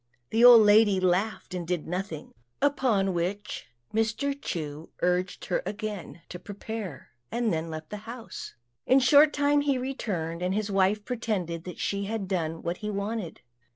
[0.31, 4.33] The old lady laughed and did nothing; upon which Mr.
[4.41, 8.55] Chu urged her again to prepare, and then left the house.
[8.87, 12.77] In a short time he returned, and his wife pretended that she had done what
[12.77, 13.41] he wanted.